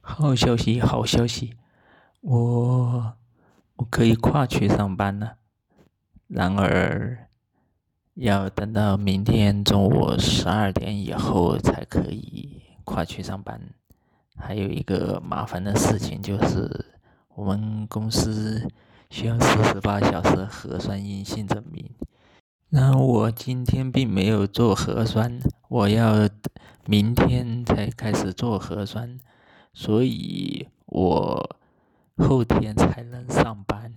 [0.00, 1.54] 好消息，好消息！
[2.20, 3.14] 我
[3.76, 5.36] 我可以跨区上班了。
[6.26, 7.28] 然而，
[8.14, 13.60] 要等到明天中午十二点以后才可以跨区上班。
[14.36, 16.86] 还有一个麻烦的事情就是，
[17.34, 18.68] 我们公司
[19.10, 21.90] 需要四十八小时核酸阴性证明。
[22.70, 25.38] 然后我今天并没有做核酸，
[25.68, 26.28] 我要
[26.86, 29.18] 明天才开始做核酸。
[29.72, 31.56] 所以我
[32.16, 33.94] 后天才能上班。